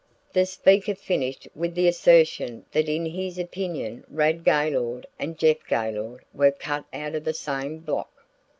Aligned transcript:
The 0.33 0.47
speaker 0.47 0.95
finished 0.95 1.47
with 1.53 1.75
the 1.75 1.87
assertion 1.87 2.65
that 2.71 2.89
in 2.89 3.05
his 3.05 3.37
opinion 3.37 4.03
Rad 4.09 4.43
Gaylord 4.43 5.05
and 5.19 5.37
Jeff 5.37 5.57
Gaylord 5.69 6.25
were 6.33 6.49
cut 6.51 6.85
out 6.91 7.13
of 7.13 7.23
the 7.23 7.35
same 7.35 7.77
block. 7.81 8.09